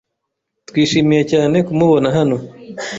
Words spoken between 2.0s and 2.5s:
hano.